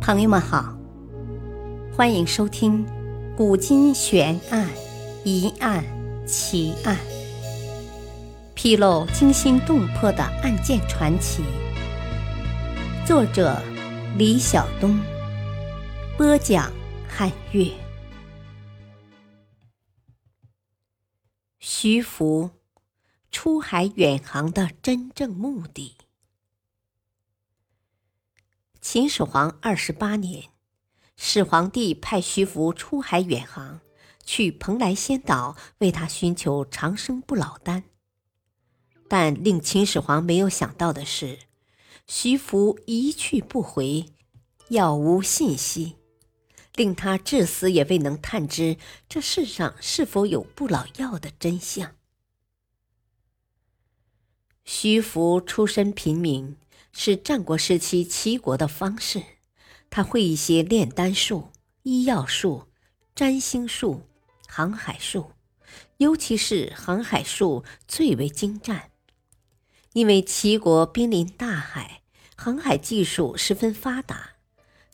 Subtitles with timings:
[0.00, 0.74] 朋友们好，
[1.94, 2.84] 欢迎收听
[3.36, 4.66] 《古今悬案、
[5.24, 5.84] 疑案、
[6.26, 6.96] 奇案》，
[8.54, 11.44] 披露惊心动魄的案件传奇。
[13.06, 13.62] 作者：
[14.16, 14.98] 李晓东，
[16.16, 16.72] 播讲：
[17.06, 17.70] 汉月。
[21.58, 22.50] 徐福
[23.30, 25.94] 出海远航的真正目的。
[28.80, 30.44] 秦始皇二十八年，
[31.14, 33.82] 始皇帝派徐福出海远航，
[34.24, 37.84] 去蓬莱仙岛为他寻求长生不老丹。
[39.06, 41.40] 但令秦始皇没有想到的是，
[42.06, 44.06] 徐福一去不回，
[44.70, 45.96] 杳无信息，
[46.74, 51.96] 令他至死也未能探知这世上是否有不老药的真相。
[54.64, 56.56] 徐福出身平民。
[56.92, 59.22] 是战国时期齐国的方士，
[59.88, 61.50] 他会一些炼丹术、
[61.82, 62.68] 医药术、
[63.14, 64.02] 占星术、
[64.46, 65.32] 航海术，
[65.98, 68.90] 尤其是航海术最为精湛。
[69.92, 72.02] 因为齐国濒临大海，
[72.36, 74.34] 航海技术十分发达，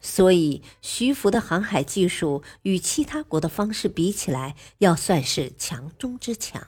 [0.00, 6.66] 所以徐福的航海技术与其他国的方式比起来，要算是强中之强。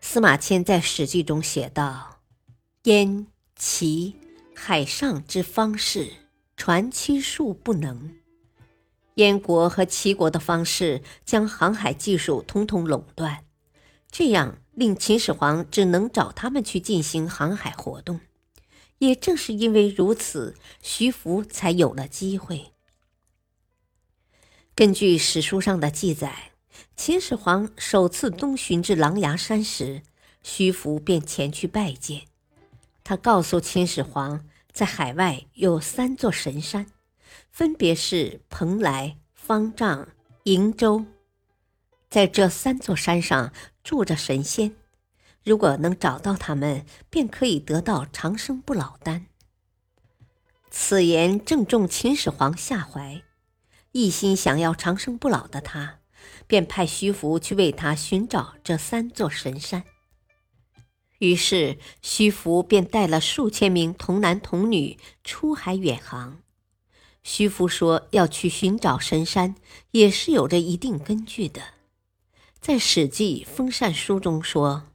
[0.00, 2.11] 司马迁在《史记》中写道。
[2.84, 4.16] 燕、齐
[4.56, 6.10] 海上之方士，
[6.56, 8.16] 传七术不能。
[9.14, 13.44] 燕国和齐国的方式将航海技术统统垄断，
[14.10, 18.18] 这样令秦始皇只能找他们去进行航海活动。
[18.98, 22.72] 也正是因为如此，徐福才有了机会。
[24.74, 26.50] 根据史书上的记载，
[26.96, 30.02] 秦始皇首次东巡至狼牙山时，
[30.42, 32.22] 徐福便前去拜见。
[33.04, 36.86] 他告诉秦始皇，在海外有三座神山，
[37.50, 40.08] 分别是蓬莱、方丈、
[40.44, 41.04] 瀛洲。
[42.08, 44.74] 在这三座山上住着神仙，
[45.44, 49.26] 如果能找到他们，便可以得到长生不老丹。
[50.70, 53.22] 此言正中秦始皇下怀，
[53.90, 55.98] 一心想要长生不老的他，
[56.46, 59.84] 便派徐福去为他寻找这三座神山。
[61.22, 66.38] 于是，徐福便带了数千名童男童女出海远航。
[67.22, 69.54] 徐福说要去寻找神山，
[69.92, 71.62] 也是有着一定根据的。
[72.60, 74.88] 在《史记·封禅书》中说：“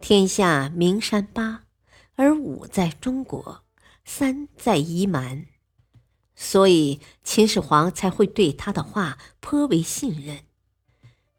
[0.00, 1.64] 天下名山八，
[2.14, 3.62] 而五在中国，
[4.02, 5.44] 三在夷蛮。”
[6.34, 10.38] 所以秦始皇才会对他的话颇为信任。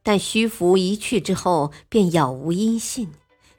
[0.04, 3.10] 但徐福一去之后，便杳无音信。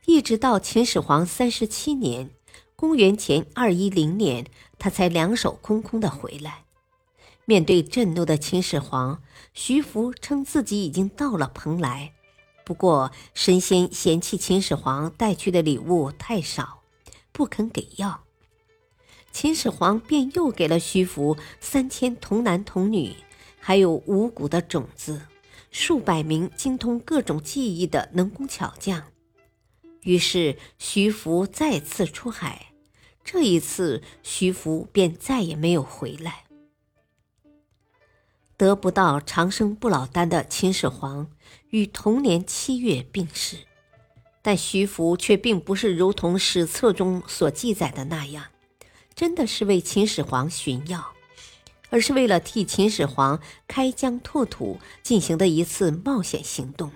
[0.08, 2.30] 一直到秦始皇三十七年
[2.74, 4.46] （公元前二一零年），
[4.78, 6.64] 他才两手空空的回来。
[7.44, 9.20] 面对震怒的秦始皇，
[9.52, 12.14] 徐福称自己已经到了蓬莱，
[12.64, 16.80] 不过神仙嫌弃秦始皇带去的礼物太少，
[17.30, 18.25] 不肯给药。
[19.30, 23.14] 秦始皇便又给了徐福三千童男童女，
[23.60, 25.20] 还有五谷的种子，
[25.70, 29.02] 数百名精通各种技艺的能工巧匠。
[30.08, 32.69] 于是，徐福再次出海。
[33.22, 36.44] 这一次，徐福便再也没有回来。
[38.56, 41.30] 得不到长生不老丹的秦始皇
[41.69, 43.58] 于同年七月病逝，
[44.41, 48.46] 但徐福却并不是如同史册中所记载的那样，
[49.14, 51.12] 真的是为秦始皇寻药，
[51.90, 56.90] 而是为了替秦始皇开疆拓土进行的一次冒险行动。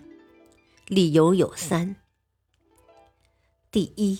[0.86, 1.96] 理由有三。
[3.72, 4.18] 第一，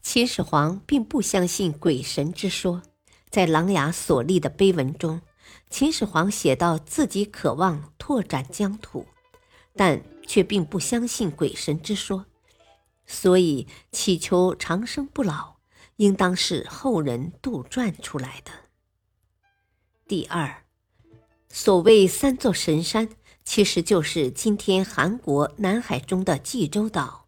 [0.00, 2.82] 秦始皇并不相信鬼神之说。
[3.28, 5.22] 在琅琊所立的碑文中，
[5.68, 9.08] 秦始皇写到自己渴望拓展疆土，
[9.74, 12.26] 但却并不相信鬼神之说，
[13.08, 15.56] 所以祈求长生不老，
[15.96, 18.52] 应当是后人杜撰出来的。
[20.06, 20.62] 第二，
[21.48, 23.08] 所谓三座神山，
[23.44, 27.26] 其实就是今天韩国南海中的济州岛。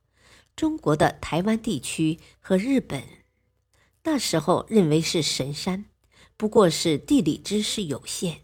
[0.54, 3.02] 中国的台湾地区和日本，
[4.04, 5.86] 那时候认为是神山，
[6.36, 8.42] 不过是地理知识有限。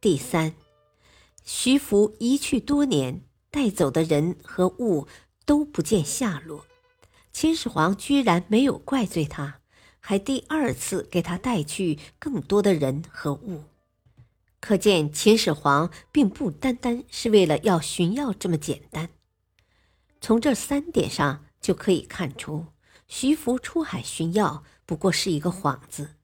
[0.00, 0.54] 第三，
[1.44, 5.08] 徐福一去多年，带走的人和物
[5.44, 6.66] 都不见下落，
[7.32, 9.60] 秦始皇居然没有怪罪他，
[9.98, 13.64] 还第二次给他带去更多的人和物，
[14.60, 19.08] 可见秦始皇并不单单是为了要寻药这么简单。
[20.20, 22.66] 从这三点上就可以看出，
[23.06, 26.16] 徐福出海寻药不过是一个幌子，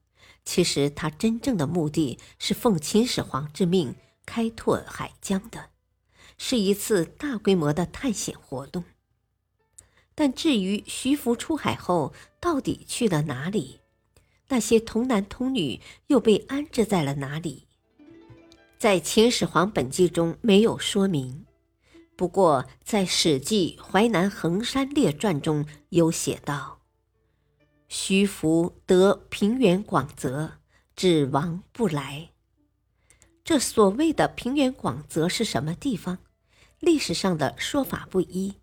[0.43, 3.95] 其实他真正的目的是奉秦始皇之命
[4.25, 5.69] 开拓海疆的，
[6.37, 8.83] 是一次大规模的探险活动。
[10.15, 13.79] 但至于徐福出海后到底去了哪里，
[14.49, 17.67] 那些童男童女又被安置在了哪里，
[18.77, 21.45] 在《秦始皇本纪》中没有说明。
[22.15, 26.81] 不过，在《史记·淮南衡山列传》中有写道
[27.89, 30.59] ：“徐福得平原广泽，
[30.95, 32.29] 指王不来。”
[33.43, 36.19] 这所谓的平原广泽是什么地方？
[36.79, 38.55] 历史上的说法不一。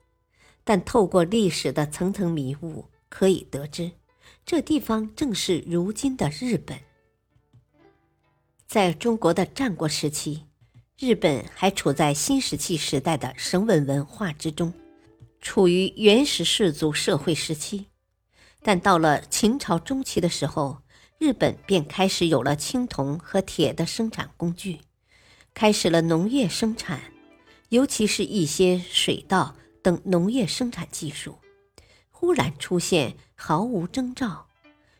[0.62, 3.92] 但透过历史的层层迷雾，可以得知，
[4.46, 6.78] 这地方正是如今的日本。
[8.66, 10.46] 在中国的战国时期，
[11.00, 14.74] 日本还处在新石器时代的绳纹文化之中，
[15.40, 17.86] 处于原始氏族社会时期。
[18.62, 20.82] 但到了秦朝中期的时候，
[21.16, 24.80] 日本便开始有了青铜和铁的生产工具，
[25.54, 27.00] 开始了农业生产，
[27.70, 29.56] 尤其是一些水稻。
[29.82, 31.38] 等农业生产技术
[32.10, 34.48] 忽然出现，毫无征兆，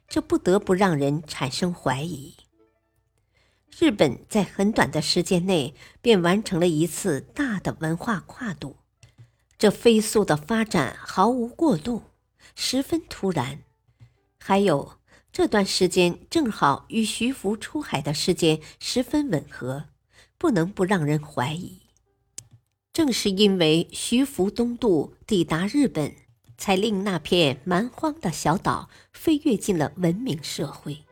[0.08, 2.34] 这不得不让人产生怀疑。
[3.78, 8.76] 日本在很短的时间内便完成了一次大的文化跨度，
[9.56, 12.02] 这飞速的发展毫无过渡，
[12.54, 13.62] 十分突然。
[14.38, 14.98] 还有
[15.32, 19.84] 这段时间正好与徐福出海的时间十分吻合，
[20.36, 21.80] 不能不让人怀疑。
[22.92, 26.14] 正是因为徐福东渡抵达日本，
[26.58, 31.04] 才令那片蛮荒的小岛飞跃进了文明社会，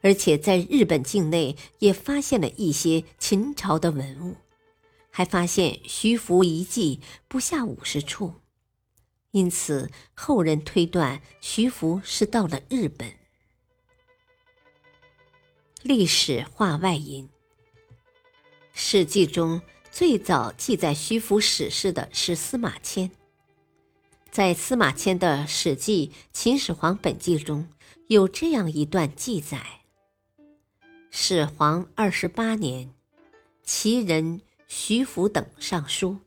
[0.00, 4.36] 而且在日本境内也发现了一些秦朝的文物，
[5.10, 8.34] 还发现徐福遗迹不下五十处，
[9.30, 13.12] 因此后人推断徐福是到了日本。
[15.82, 17.28] 历史话外音：
[18.72, 19.60] 《史记》中。
[19.92, 23.10] 最早记载徐福史事的是司马迁，
[24.30, 27.68] 在司马迁的《史记·秦始皇本纪》中
[28.06, 29.79] 有这样一段记载：
[31.12, 32.94] 始皇二十八年，
[33.64, 36.18] 齐人徐福等上书，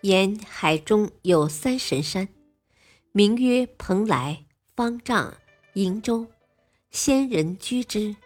[0.00, 2.28] 言海中有三神山，
[3.12, 5.34] 名曰蓬莱、方丈、
[5.74, 6.26] 瀛洲，
[6.90, 8.16] 仙人居之，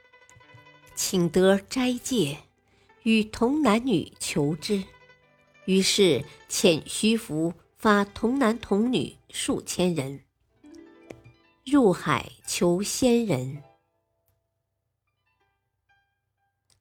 [0.95, 2.39] 请得斋戒。
[3.03, 4.85] 与童男女求之，
[5.67, 10.21] 于是遣徐福发童男童女数千人
[11.67, 13.63] 入海求仙人。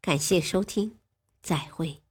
[0.03, 0.97] 感谢收听，
[1.41, 2.02] 再会。